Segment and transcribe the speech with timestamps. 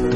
[0.00, 0.06] Hi,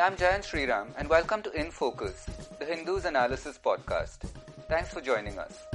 [0.00, 2.24] I'm Jayant Sriram, and welcome to In Focus,
[2.58, 4.20] the Hindus Analysis Podcast.
[4.70, 5.66] Thanks for joining us.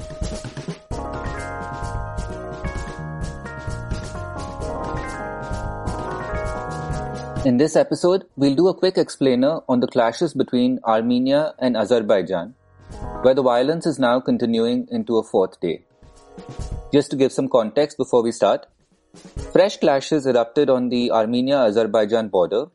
[7.45, 12.55] In this episode, we'll do a quick explainer on the clashes between Armenia and Azerbaijan,
[13.21, 15.84] where the violence is now continuing into a fourth day.
[16.93, 18.67] Just to give some context before we start,
[19.51, 22.67] fresh clashes erupted on the Armenia Azerbaijan border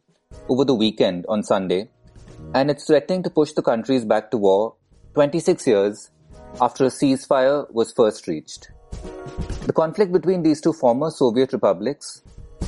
[0.49, 1.89] over the weekend on Sunday,
[2.55, 4.75] and it's threatening to push the countries back to war
[5.15, 6.11] 26 years
[6.61, 8.71] after a ceasefire was first reached.
[9.67, 12.23] The conflict between these two former Soviet republics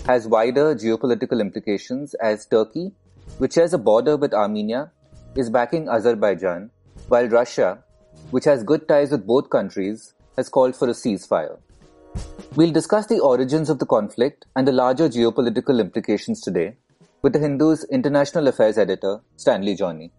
[0.06, 2.92] has wider geopolitical implications as Turkey,
[3.38, 4.90] which shares a border with Armenia,
[5.36, 6.70] is backing Azerbaijan,
[7.08, 7.82] while Russia,
[8.30, 11.58] which has good ties with both countries, has called for a ceasefire.
[12.56, 16.76] We'll discuss the origins of the conflict and the larger geopolitical implications today
[17.22, 20.10] with the Hindu's international affairs editor, Stanly Johny.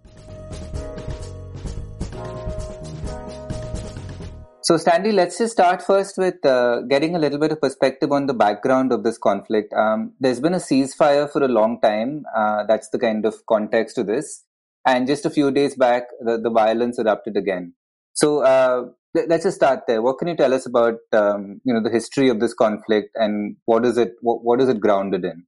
[4.61, 8.27] So, Stanly, let's just start first with uh, getting a little bit of perspective on
[8.27, 9.73] the background of this conflict.
[9.73, 12.23] Um, there's been a ceasefire for a long time.
[12.33, 14.45] Uh, that's the kind of context to this.
[14.88, 17.73] And just a few days back, the, the violence erupted again.
[18.14, 20.02] So, uh, let's just start there.
[20.02, 23.55] What can you tell us about um, you know the history of this conflict and
[23.66, 25.45] what is it what, what is it grounded in?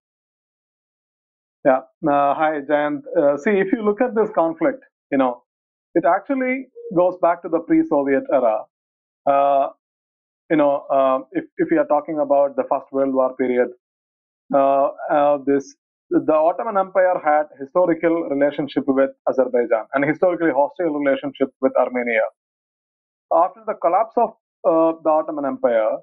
[1.65, 1.79] Yeah.
[2.07, 3.01] Uh, hi, Jayant.
[3.17, 5.43] Uh, see, if you look at this conflict, you know,
[5.95, 8.65] it actually goes back to the pre-Soviet era.
[9.25, 9.69] Uh,
[10.51, 13.69] you know, uh, if if we are talking about the First World War period,
[14.53, 15.75] uh, uh, this
[16.11, 22.21] the Ottoman Empire had historical relationship with Azerbaijan and historically hostile relationship with Armenia.
[23.35, 24.31] After the collapse of
[25.03, 25.97] the Ottoman Empire,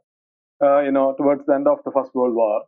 [0.86, 2.62] you know, towards the end of the First World War,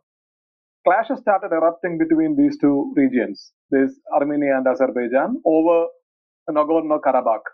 [0.87, 5.87] clashes started erupting between these two regions, this Armenia and Azerbaijan, over
[6.49, 7.45] Nagorno-Karabakh.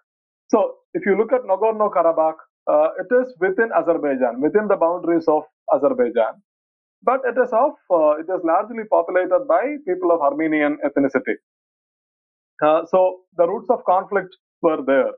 [0.50, 5.44] So if you look at Nagorno-Karabakh, uh, it is within Azerbaijan, within the boundaries of
[5.74, 6.42] Azerbaijan,
[7.04, 11.36] but it is of uh, it is largely populated by people of Armenian ethnicity.
[12.64, 15.12] Uh, so the roots of conflict were there.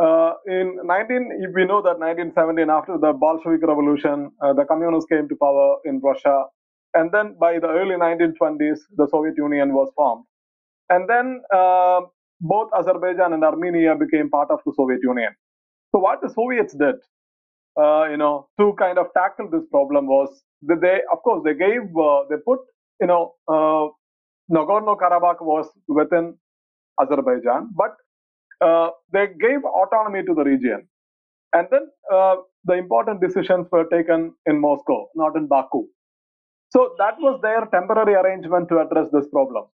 [0.00, 5.28] Uh, in 19, we know that 1917, after the Bolshevik Revolution, uh, the communists came
[5.28, 6.44] to power in Russia.
[6.94, 10.24] And then by the early 1920s, the Soviet Union was formed.
[10.88, 12.00] And then uh,
[12.40, 15.32] both Azerbaijan and Armenia became part of the Soviet Union.
[15.92, 16.96] So what the Soviets did,
[17.78, 20.30] uh, you know, to kind of tackle this problem was
[20.62, 22.60] that they, of course, they gave, uh, they put,
[23.00, 23.88] you know, uh,
[24.50, 26.36] Nagorno-Karabakh was within
[27.00, 27.94] Azerbaijan, but
[28.60, 30.88] uh, they gave autonomy to the region.
[31.54, 35.86] And then uh, the important decisions were taken in Moscow, not in Baku.
[36.70, 39.66] So that was their temporary arrangement to address this problem.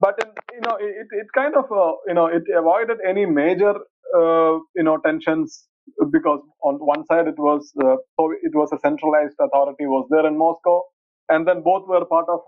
[0.00, 3.74] But in, you know, it, it kind of uh, you know it avoided any major
[4.16, 5.68] uh, you know tensions
[6.12, 7.96] because on one side it was uh,
[8.42, 10.82] it was a centralized authority was there in Moscow,
[11.30, 12.40] and then both were part of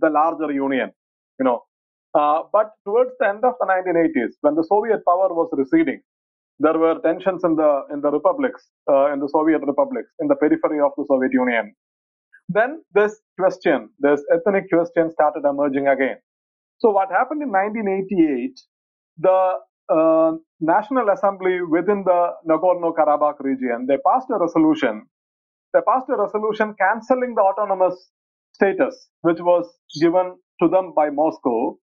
[0.00, 0.92] the larger union.
[1.40, 1.62] You know,
[2.14, 6.00] uh, but towards the end of the 1980s, when the Soviet power was receding,
[6.60, 10.36] there were tensions in the in the republics, uh, in the Soviet republics, in the
[10.36, 11.74] periphery of the Soviet Union.
[12.48, 16.18] Then this question, this ethnic question started emerging again.
[16.78, 18.60] So what happened in 1988,
[19.18, 19.54] the
[19.90, 25.06] uh, National Assembly within the Nagorno-Karabakh region, they passed a resolution.
[25.74, 28.10] They passed a resolution cancelling the autonomous
[28.52, 29.66] status, which was
[30.00, 31.78] given to them by Moscow,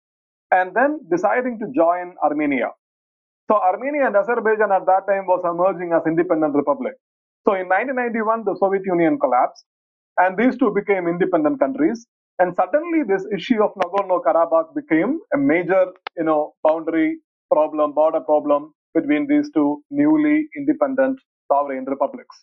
[0.55, 2.71] and then deciding to join Armenia.
[3.51, 6.95] So Armenia and Azerbaijan at that time was emerging as independent republic.
[7.47, 9.65] So in 1991, the Soviet Union collapsed
[10.19, 12.07] and these two became independent countries.
[12.41, 17.19] And suddenly, this issue of Nagorno-Karabakh became a major, you know, boundary
[17.53, 21.19] problem, border problem between these two newly independent
[21.53, 22.37] sovereign republics.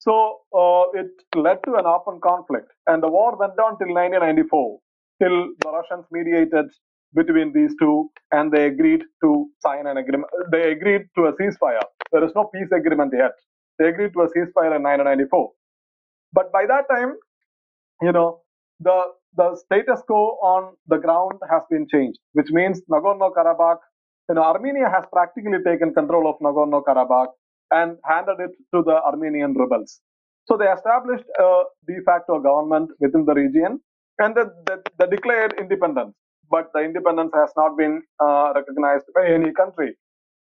[0.00, 4.80] So uh, it led to an open conflict, and the war went on till 1994,
[5.22, 6.66] till the Russians mediated
[7.14, 10.30] between these two, and they agreed to sign an agreement.
[10.52, 11.82] They agreed to a ceasefire.
[12.12, 13.32] There is no peace agreement yet.
[13.78, 15.50] They agreed to a ceasefire in 1994.
[16.34, 17.14] But by that time,
[18.02, 18.42] you know,
[18.80, 18.96] the
[19.36, 23.78] the status quo on the ground has been changed, which means Nagorno-Karabakh,
[24.30, 27.28] you know, Armenia has practically taken control of Nagorno-Karabakh
[27.72, 30.00] and handed it to the Armenian rebels.
[30.48, 33.80] So they established a de facto government within the region
[34.20, 36.14] and they, they, they declared independence.
[36.52, 39.96] But the independence has not been uh, recognized by any country.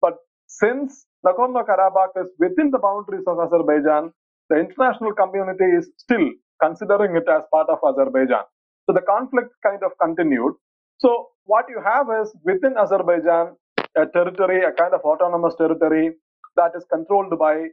[0.03, 0.17] But
[0.49, 4.13] since Nagorno-Karabakh is within the boundaries of Azerbaijan,
[4.51, 6.29] the international community is still
[6.63, 8.45] considering it as part of Azerbaijan.
[8.87, 10.55] So the conflict kind of continued.
[10.99, 13.57] So what you have is within Azerbaijan,
[13.97, 16.13] a territory, a kind of autonomous territory
[16.57, 17.69] that is controlled by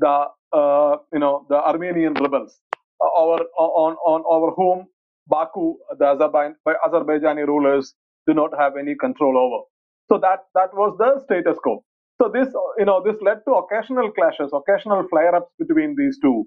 [0.00, 2.60] the uh, you know the Armenian rebels,
[3.04, 4.86] uh, over on on over whom
[5.28, 6.56] Baku, the Azerbaijan,
[6.86, 7.94] Azerbaijani rulers,
[8.26, 9.64] do not have any control over.
[10.10, 11.84] So that that was the status quo.
[12.20, 16.44] So this, you know, this led to occasional clashes, occasional flare-ups between these two.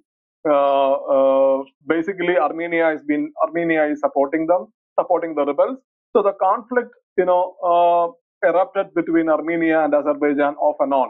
[0.47, 4.67] Uh, uh, basically, Armenia has been Armenia is supporting them,
[4.99, 5.79] supporting the rebels.
[6.15, 11.09] So the conflict, you know, uh, erupted between Armenia and Azerbaijan off and on.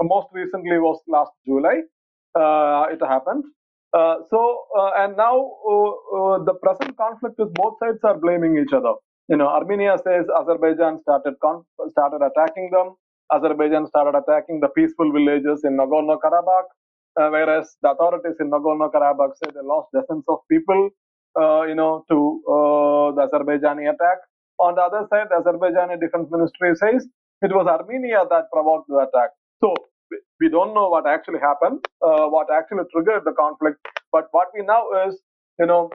[0.00, 1.82] Most recently was last July.
[2.34, 3.44] Uh, it happened.
[3.92, 5.34] Uh, so uh, and now
[6.46, 8.94] the present conflict is both sides are blaming each other.
[9.28, 11.34] You know, Armenia says Azerbaijan started
[11.90, 12.94] started attacking them.
[13.32, 16.68] Azerbaijan started attacking the peaceful villages in Nagorno-Karabakh,
[17.20, 20.90] uh, whereas the authorities in Nagorno-Karabakh say they lost dozens of people,
[21.40, 24.18] uh, you know, to uh, the Azerbaijani attack.
[24.60, 27.06] On the other side, the Azerbaijani Defense Ministry says
[27.42, 29.30] it was Armenia that provoked the attack.
[29.60, 29.74] So
[30.40, 33.78] we don't know what actually happened, uh, what actually triggered the conflict.
[34.12, 35.20] But what we know is,
[35.58, 35.90] you know,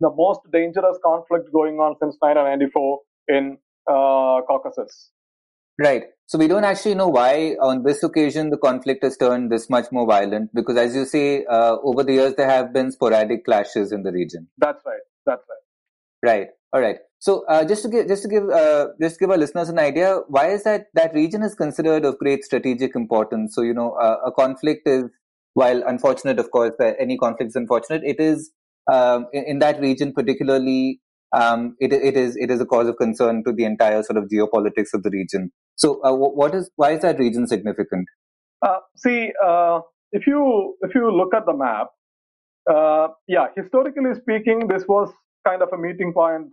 [0.00, 5.10] the most dangerous conflict going on since 1994 in uh, Caucasus.
[5.80, 6.04] Right.
[6.26, 9.86] So we don't actually know why on this occasion the conflict has turned this much
[9.92, 13.92] more violent because, as you say, uh, over the years there have been sporadic clashes
[13.92, 14.48] in the region.
[14.58, 15.00] That's right.
[15.24, 16.30] That's right.
[16.30, 16.48] Right.
[16.72, 16.96] All right.
[17.20, 20.20] So uh, just to give just to give uh, just give our listeners an idea,
[20.28, 23.54] why is that that region is considered of great strategic importance?
[23.54, 25.04] So you know, uh, a conflict is
[25.54, 28.02] while unfortunate, of course, any conflict is unfortunate.
[28.04, 28.52] It is
[28.90, 31.00] um, in, in, that region particularly
[31.32, 34.30] um, it, it is it is a cause of concern to the entire sort of
[34.32, 35.50] geopolitics of the region.
[35.74, 38.06] So, uh, what is why is that region significant?
[38.62, 39.80] Uh, see, uh,
[40.12, 41.88] if you if you look at the map,
[43.26, 45.10] yeah, historically speaking, this was
[45.44, 46.52] kind of a meeting point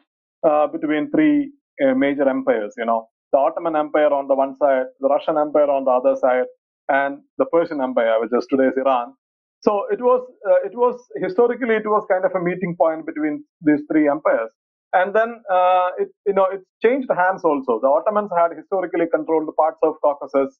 [0.72, 1.52] between three
[1.86, 2.74] uh, major empires.
[2.78, 6.16] You know, the Ottoman Empire on the one side, the Russian Empire on the other
[6.20, 6.46] side,
[6.90, 9.14] and the Persian Empire, which is today's Iran.
[9.62, 10.22] So it was
[10.66, 14.52] it was historically it was kind of a meeting point between these three empires
[14.94, 17.80] and then uh, it you know it changed hands also.
[17.82, 20.58] The Ottomans had historically controlled parts of Caucasus,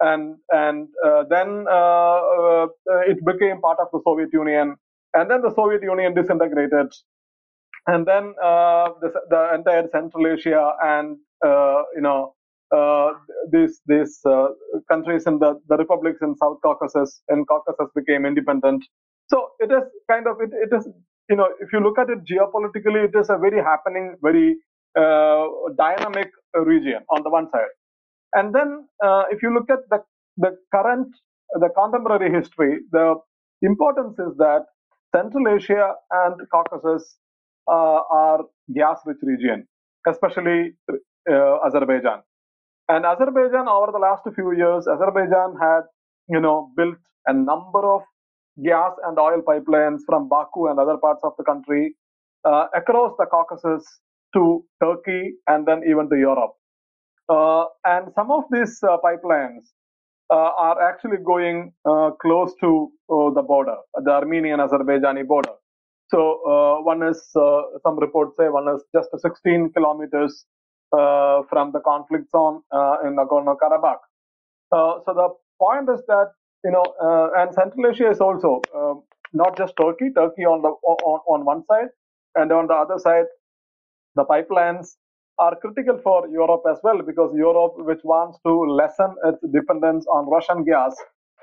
[0.00, 2.18] and and uh, then uh,
[2.66, 2.66] uh,
[3.12, 4.76] it became part of the Soviet Union,
[5.14, 6.88] and then the Soviet Union disintegrated,
[7.86, 12.34] and then uh, the, the, entire Central Asia and uh, you know
[13.52, 14.20] these these
[14.88, 18.84] countries in the, the republics in South Caucasus and Caucasus became independent.
[19.28, 20.88] So it is kind of it, it is
[21.28, 24.56] you know, if you look at it geopolitically, it is a very happening, very
[24.98, 25.46] uh,
[25.76, 27.74] dynamic region on the one side.
[28.34, 30.02] And then uh, if you look at the,
[30.36, 31.08] the current,
[31.54, 33.16] the contemporary history, the
[33.62, 34.66] importance is that
[35.14, 37.25] Central Asia and Caucasus uh,
[37.68, 39.66] are gas-rich region,
[40.08, 40.72] especially
[41.30, 42.22] uh, Azerbaijan.
[42.88, 45.82] And Azerbaijan, over the last few years, Azerbaijan had,
[46.28, 46.96] you know, built
[47.26, 48.02] a number of
[48.64, 51.96] gas and oil pipelines from Baku and other parts of the country
[52.44, 53.84] uh, across the Caucasus
[54.34, 56.52] to Turkey and then even to Europe.
[57.28, 59.64] Uh, and some of these uh, pipelines
[60.30, 65.52] uh, are actually going uh, close to uh, the border, the Armenian-Azerbaijani border.
[66.08, 70.44] So one is, some reports say one is just 16 kilometers
[70.90, 72.62] from the conflict zone
[73.04, 74.02] in Nagorno-Karabakh.
[74.72, 76.32] so the point is that
[76.66, 78.94] you know, uh, and Central Asia is also uh,
[79.32, 80.10] not just Turkey.
[80.14, 81.90] Turkey on the on, on one side,
[82.34, 83.26] and on the other side,
[84.16, 84.96] the pipelines
[85.38, 90.28] are critical for Europe as well because Europe, which wants to lessen its dependence on
[90.28, 90.96] Russian gas,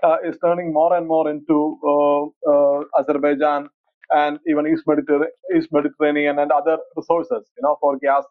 [0.03, 1.57] uh, is turning more and more into
[1.93, 3.69] uh, uh, Azerbaijan
[4.11, 8.23] and even East, Mediter- East Mediterranean and other resources, you know, for gas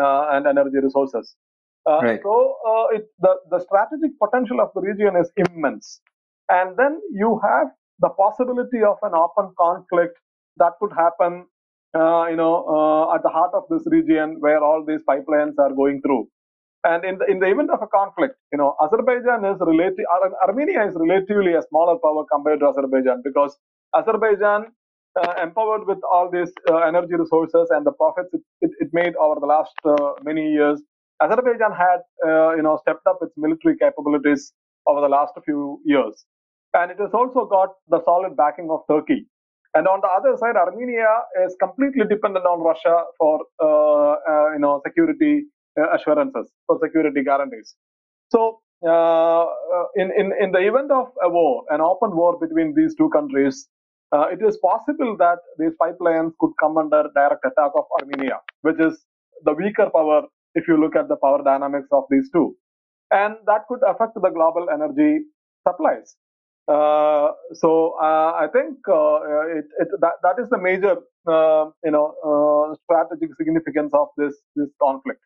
[0.00, 1.36] uh, and energy resources.
[1.86, 2.20] Right.
[2.22, 2.56] So
[2.92, 6.00] it, the the strategic potential of the region is immense.
[6.50, 7.68] And then you have
[8.00, 10.16] the possibility of an open conflict
[10.58, 11.46] that could happen,
[11.94, 15.72] uh, you know, uh, at the heart of this region where all these pipelines are
[15.72, 16.28] going through.
[16.84, 20.04] And in the, in the event of a conflict, you know, Azerbaijan is relative,
[20.46, 23.58] Armenia is relatively a smaller power compared to Azerbaijan because
[23.94, 24.68] Azerbaijan, uh,
[25.42, 29.40] empowered with all these uh, energy resources and the profits it, it, it made over
[29.40, 30.82] the last uh, many years,
[31.22, 34.52] Azerbaijan had, uh, you know, stepped up its military capabilities
[34.86, 36.24] over the last few years
[36.74, 39.26] and it has also got the solid backing of Turkey.
[39.74, 41.08] And on the other side, Armenia
[41.46, 45.44] is completely dependent on Russia for uh, uh, you know security
[45.80, 47.74] uh, assurances, for security guarantees.
[48.30, 49.46] So uh,
[49.96, 53.68] in, in, in the event of a war, an open war between these two countries,
[54.12, 58.80] uh, it is possible that these pipelines could come under direct attack of Armenia, which
[58.80, 59.04] is
[59.44, 60.22] the weaker power
[60.54, 62.56] if you look at the power dynamics of these two.
[63.10, 65.24] And that could affect the global energy
[65.66, 66.16] supplies.
[66.68, 70.96] Uh, so uh, I think uh, it, it, that, that is the major
[71.26, 75.20] uh, you know uh, strategic significance of this this conflict.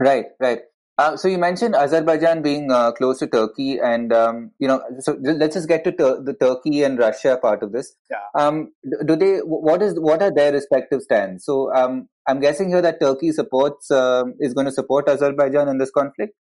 [0.00, 0.60] Right, right.
[0.98, 5.16] Uh, so you mentioned Azerbaijan being uh, close to Turkey, and um, you know, so
[5.22, 7.94] let's just get to ter- the Turkey and Russia part of this.
[8.10, 8.16] Yeah.
[8.34, 8.72] Um,
[9.06, 9.38] do they?
[9.38, 9.94] What is?
[9.98, 11.44] What are their respective stands?
[11.44, 15.78] So um, I'm guessing here that Turkey supports um, is going to support Azerbaijan in
[15.78, 16.34] this conflict.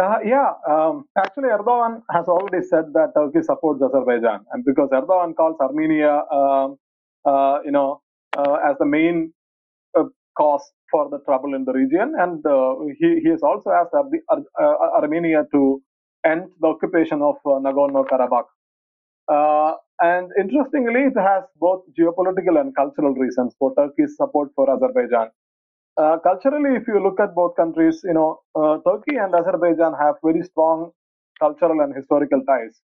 [0.00, 5.34] Uh, yeah, um, actually, Erdogan has already said that Turkey supports Azerbaijan, and because Erdogan
[5.34, 6.76] calls Armenia, um,
[7.24, 8.02] uh, you know,
[8.36, 9.32] uh, as the main
[10.36, 12.14] cause for the trouble in the region.
[12.18, 15.82] And uh, he, he has also asked Ar- uh, Armenia to
[16.26, 18.46] end the occupation of uh, Nagorno-Karabakh.
[19.28, 25.30] Uh, and interestingly, it has both geopolitical and cultural reasons for Turkey's support for Azerbaijan.
[25.98, 30.16] Uh, culturally, if you look at both countries, you know, uh, Turkey and Azerbaijan have
[30.24, 30.92] very strong
[31.40, 32.80] cultural and historical ties.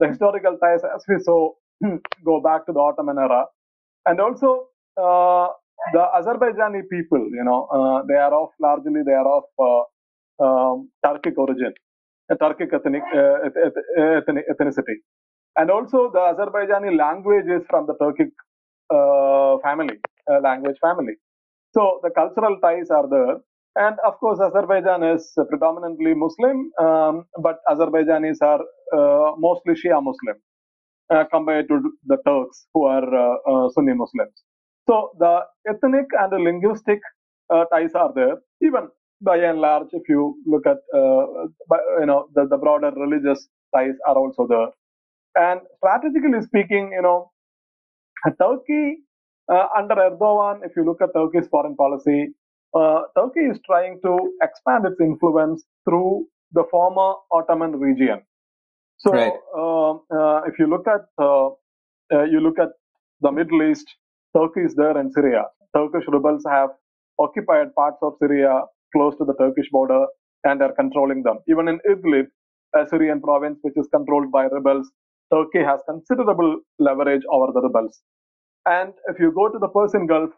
[0.00, 1.52] The historical ties, as we saw,
[2.24, 3.46] go back to the Ottoman era.
[4.06, 4.68] And also,
[5.92, 10.90] the Azerbaijani people, you know, uh, they are of largely they are of uh, um,
[11.04, 11.72] Turkic origin,
[12.40, 13.38] Turkic ethnic, uh,
[14.18, 14.96] ethnic, ethnicity,
[15.56, 18.30] and also the Azerbaijani language is from the Turkic
[18.94, 19.98] uh, family,
[20.30, 21.14] uh, language family.
[21.74, 23.36] So the cultural ties are there,
[23.76, 28.60] and of course Azerbaijan is predominantly Muslim, um, but Azerbaijanis are
[28.96, 30.36] uh, mostly Shia Muslim
[31.32, 33.06] compared to the Turks who are
[33.74, 34.42] Sunni Muslims.
[34.88, 37.00] So the ethnic and the linguistic
[37.52, 38.36] uh, ties are there.
[38.62, 38.88] Even
[39.20, 41.46] by and large, if you look at uh,
[42.00, 44.68] you know the, the broader religious ties are also there.
[45.34, 47.30] And strategically speaking, you know,
[48.40, 48.98] Turkey
[49.50, 52.28] uh, under Erdogan, if you look at Turkey's foreign policy,
[52.74, 58.22] uh, Turkey is trying to expand its influence through the former Ottoman region.
[58.98, 59.32] So, right.
[59.56, 61.48] uh, uh if you look at uh,
[62.12, 62.68] uh, you look at
[63.20, 63.86] the Middle East,
[64.36, 65.44] Turkey is there in Syria.
[65.76, 66.70] Turkish rebels have
[67.18, 68.62] occupied parts of Syria
[68.94, 70.06] close to the Turkish border
[70.44, 71.38] and are controlling them.
[71.48, 72.26] Even in Idlib,
[72.74, 74.90] a Syrian province which is controlled by rebels,
[75.32, 78.00] Turkey has considerable leverage over the rebels.
[78.66, 80.30] And if you go to the Persian Gulf,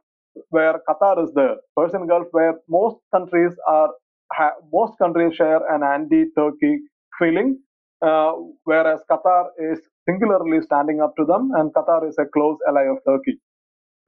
[0.50, 3.90] where Qatar is there, Persian Gulf, where most countries are,
[4.32, 6.78] ha- most countries share an anti-Turkey
[7.18, 7.58] feeling,
[8.02, 8.32] uh,
[8.64, 12.98] whereas Qatar is singularly standing up to them, and Qatar is a close ally of
[13.06, 13.38] Turkey.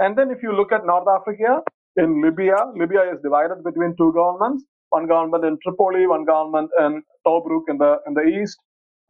[0.00, 1.62] And then if you look at North Africa,
[1.96, 7.02] in Libya, Libya is divided between two governments, one government in Tripoli, one government in
[7.26, 8.58] Tobruk in the, in the east.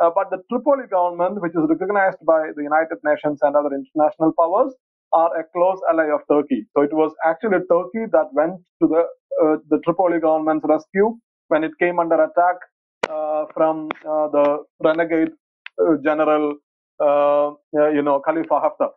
[0.01, 4.33] Uh, but the Tripoli government, which is recognized by the United Nations and other international
[4.39, 4.75] powers,
[5.13, 6.67] are a close ally of Turkey.
[6.77, 9.03] So it was actually Turkey that went to the
[9.43, 11.17] uh, the Tripoli government's rescue
[11.49, 12.57] when it came under attack
[13.11, 15.31] uh, from uh, the renegade
[15.81, 16.57] uh, general,
[17.01, 17.51] uh,
[17.95, 18.91] you know, Khalifa Haftar.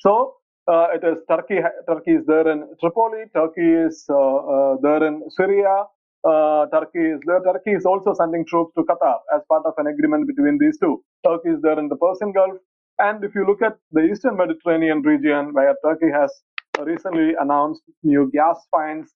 [0.00, 0.35] So
[0.68, 1.58] uh, it is Turkey.
[1.88, 3.24] Turkey is there in Tripoli.
[3.34, 5.84] Turkey is uh, uh, there in Syria.
[6.28, 7.40] Uh, Turkey is there.
[7.42, 11.02] Turkey is also sending troops to Qatar as part of an agreement between these two.
[11.24, 12.58] Turkey is there in the Persian Gulf.
[12.98, 16.32] And if you look at the Eastern Mediterranean region, where Turkey has
[16.80, 19.12] recently announced new gas finds,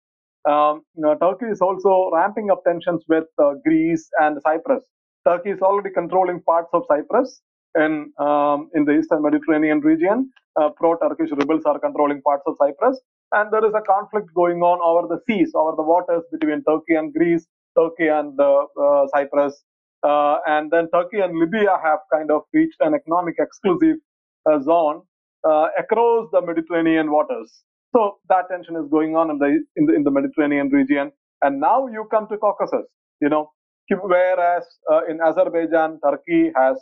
[0.49, 3.25] um, you know, Turkey is also ramping up tensions with
[3.65, 4.85] Greece and Cyprus.
[5.27, 7.41] Turkey is already controlling parts of Cyprus
[7.77, 10.31] in um, in the Eastern Mediterranean region.
[10.61, 13.01] Uh, pro-Turkish rebels are controlling parts of Cyprus,
[13.33, 16.95] and there is a conflict going on over the seas, over the waters between Turkey
[16.97, 17.47] and Greece,
[17.79, 19.63] Turkey and uh, uh, Cyprus,
[20.03, 23.97] uh, and then Turkey and Libya have kind of reached an economic exclusive
[24.51, 25.03] uh, zone
[25.49, 27.63] uh, across the Mediterranean waters.
[27.95, 31.61] So that tension is going on in the, in the in the Mediterranean region, and
[31.61, 32.87] now you come to Caucasus.
[33.21, 33.53] You know,
[33.91, 34.65] whereas
[35.09, 36.77] in Azerbaijan, Turkey has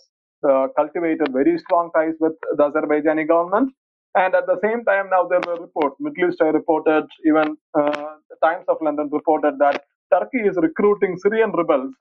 [0.76, 3.72] cultivated very strong ties with the Azerbaijani government.
[4.14, 8.64] And at the same time, now there were reports, Middle East reported, even uh, Times
[8.68, 11.92] of London reported that Turkey is recruiting Syrian rebels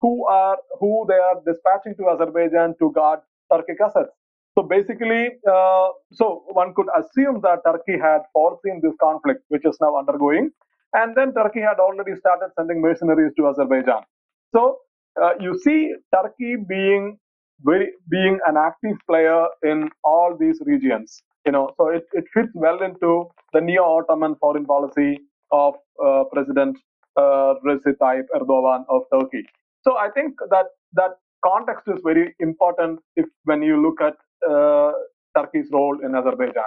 [0.00, 3.20] who are who they are dispatching to Azerbaijan to guard
[3.50, 4.12] Turkic assets.
[4.56, 9.76] So basically, uh, so one could assume that Turkey had foreseen this conflict, which is
[9.80, 10.50] now undergoing,
[10.92, 14.02] and then Turkey had already started sending mercenaries to Azerbaijan.
[14.54, 14.78] So
[15.20, 17.18] uh, you see Turkey being
[17.62, 21.22] very, being an active player in all these regions.
[21.46, 25.20] You know, so it, it fits well into the neo-Ottoman foreign policy
[25.52, 26.78] of uh, President
[27.16, 29.44] uh, Recep Tayyip Erdogan of Turkey.
[29.82, 34.14] So I think that that context is very important if when you look at
[34.50, 34.92] uh,
[35.36, 36.64] Turkey's role in Azerbaijan.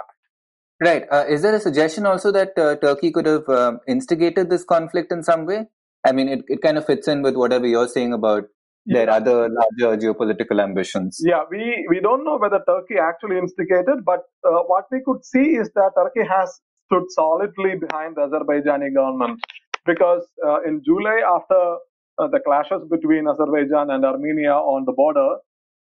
[0.80, 1.04] Right.
[1.10, 5.10] Uh, is there a suggestion also that uh, Turkey could have um, instigated this conflict
[5.10, 5.66] in some way?
[6.06, 8.44] I mean, it, it kind of fits in with whatever you're saying about
[8.88, 9.16] their yeah.
[9.16, 11.18] other larger geopolitical ambitions.
[11.20, 15.56] Yeah, we, we don't know whether Turkey actually instigated, but uh, what we could see
[15.62, 19.38] is that Turkey has stood solidly behind the Azerbaijani government
[19.84, 21.76] because uh, in July, after
[22.18, 25.36] uh, the clashes between Azerbaijan and Armenia on the border,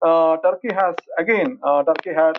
[0.06, 2.38] uh, Turkey has again, uh, Turkey had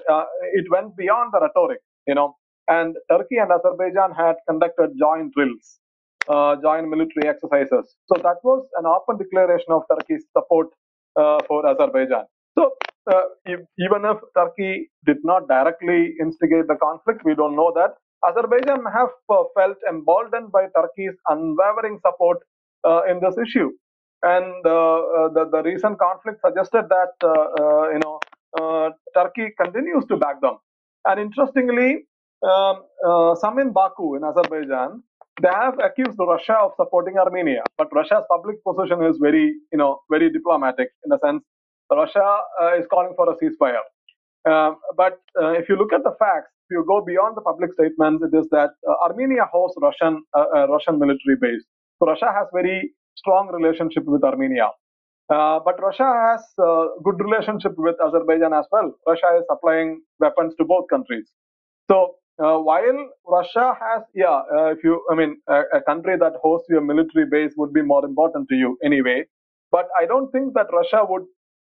[0.52, 2.36] it went beyond the rhetoric, you know,
[2.68, 5.80] and Turkey and Azerbaijan had conducted joint drills
[6.28, 7.96] uh, joint military exercises.
[8.06, 10.68] So that was an open declaration of Turkey's support
[11.16, 12.24] uh, for Azerbaijan.
[12.56, 12.72] So
[13.10, 17.94] uh, if, even if Turkey did not directly instigate the conflict, we don't know that.
[18.28, 22.38] Azerbaijan have uh, felt emboldened by Turkey's unwavering support
[22.84, 23.70] uh, in this issue.
[24.22, 27.12] And uh, the, the recent conflict suggested that,
[27.92, 30.58] you know, Turkey continues to back them.
[31.04, 32.06] And interestingly,
[32.42, 32.82] um,
[33.36, 35.04] some in Baku in Azerbaijan
[35.42, 40.00] they have accused Russia of supporting Armenia, but Russia's public position is very, you know,
[40.10, 41.42] very diplomatic in a sense.
[41.90, 43.84] Russia uh, is calling for a ceasefire.
[44.48, 47.72] Uh, but uh, if you look at the facts, if you go beyond the public
[47.72, 51.64] statements, it is that uh, Armenia hosts Russian uh, Russian military base.
[51.98, 54.70] So Russia has very strong relationship with Armenia.
[55.30, 56.40] Uh, but Russia has
[57.04, 58.94] good relationship with Azerbaijan as well.
[59.06, 61.28] Russia is supplying weapons to both countries.
[61.90, 66.34] So uh, while Russia has, yeah, uh, if you, I mean, a, a, country that
[66.40, 69.24] hosts your military base would be more important to you anyway.
[69.72, 71.24] But I don't think that Russia would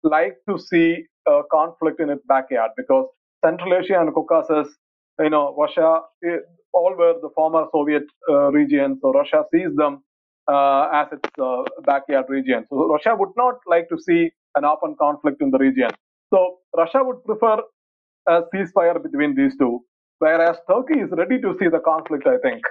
[0.04, 3.08] like to see a conflict in its backyard because
[3.46, 4.74] Central Asia and Caucasus,
[5.20, 6.44] you know, Russia, it,
[6.74, 10.02] all were the former Soviet uh, regions, so Russia sees them
[10.48, 12.66] uh, as its uh, backyard region.
[12.70, 15.90] So Russia would not like to see an open conflict in the region.
[16.34, 17.58] So Russia would prefer
[18.28, 19.82] a ceasefire between these two
[20.20, 22.62] Whereas Turkey is ready to see the conflict, I think,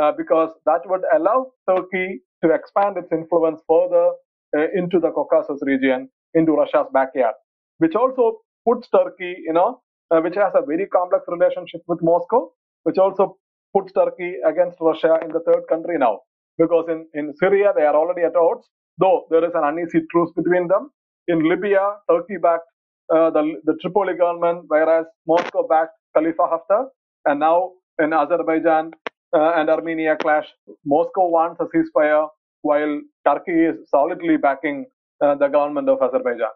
[0.00, 4.10] uh, because that would allow Turkey to expand its influence further
[4.56, 7.34] uh, into the Caucasus region, into Russia's backyard,
[7.78, 8.38] which also
[8.68, 12.50] puts Turkey, you know, uh, which has a very complex relationship with Moscow,
[12.84, 13.36] which also
[13.74, 16.20] puts Turkey against Russia in the third country now.
[16.58, 20.30] Because in, in Syria, they are already at odds, though there is an uneasy truce
[20.36, 20.90] between them.
[21.28, 22.68] In Libya, Turkey backed
[23.12, 26.86] uh, the, the Tripoli government, whereas Moscow backed Khalifa Haftar.
[27.24, 28.92] And now in Azerbaijan
[29.34, 30.46] uh, and Armenia clash,
[30.84, 32.28] Moscow wants a ceasefire
[32.62, 34.86] while Turkey is solidly backing
[35.20, 36.54] uh, the government of Azerbaijan.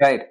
[0.00, 0.22] Right.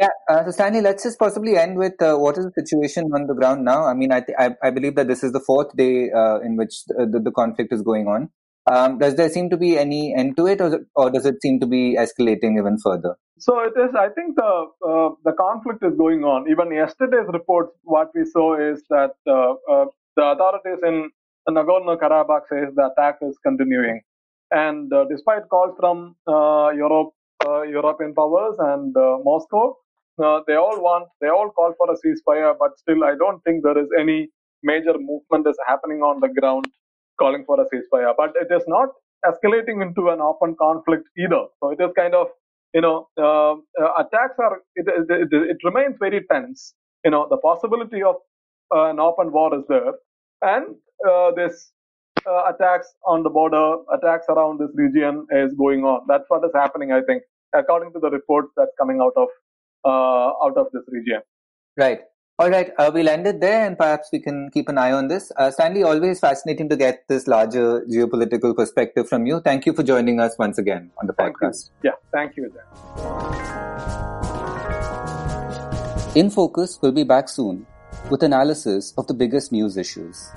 [0.00, 3.26] Yeah, uh, so Stanly, let's just possibly end with uh, what is the situation on
[3.26, 3.84] the ground now.
[3.84, 6.56] I mean, I, th- I, I believe that this is the fourth day uh, in
[6.56, 8.30] which the, the, the, conflict is going on.
[8.70, 11.58] Um, does there seem to be any end to it, or, or does it seem
[11.60, 13.16] to be escalating even further?
[13.38, 13.92] So it is.
[13.98, 16.48] I think the uh, the conflict is going on.
[16.48, 21.10] Even yesterday's reports, what we saw is that uh, uh, the authorities in
[21.50, 24.00] Nagorno-Karabakh says the attack is continuing,
[24.52, 27.10] and uh, despite calls from uh, Europe,
[27.44, 28.94] uh, European powers and
[29.24, 29.74] Moscow,
[30.46, 32.54] they all want, they all call for a ceasefire.
[32.56, 34.28] But still, I don't think there is any
[34.62, 36.66] major movement is happening on the ground
[37.22, 38.14] calling for a ceasefire.
[38.16, 38.88] But it is not
[39.30, 41.42] escalating into an open conflict either.
[41.60, 42.28] So it is kind of
[42.74, 46.74] you know, uh, uh, attacks are, it, it, it, remains very tense.
[47.04, 48.16] You know, the possibility of
[48.74, 49.92] uh, an open war is there.
[50.40, 50.76] And
[51.08, 51.72] uh, this
[52.26, 56.02] uh, attacks on the border, attacks around this region is going on.
[56.08, 57.22] That's what is happening, I think,
[57.54, 59.28] according to the reports that's coming out of,
[59.84, 61.20] uh, out of this region.
[61.76, 62.00] Right.
[62.38, 65.08] All right, uh, we'll end it there and perhaps we can keep an eye on
[65.08, 65.30] this.
[65.36, 69.40] Uh, Stanly, always fascinating to get this larger geopolitical perspective from you.
[69.40, 71.70] Thank you for joining us once again on the podcast.
[71.82, 72.50] Thank yeah, thank you.
[76.14, 77.66] In Focus will be back soon
[78.10, 80.30] with analysis of the biggest news issues.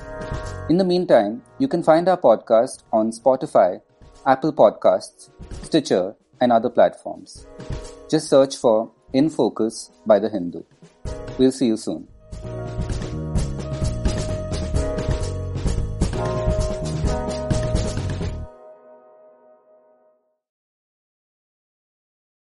[0.69, 3.81] In the meantime, you can find our podcast on Spotify,
[4.25, 5.29] Apple Podcasts,
[5.63, 7.47] Stitcher, and other platforms.
[8.10, 10.63] Just search for In Focus by The Hindu.
[11.38, 12.08] We'll see you soon.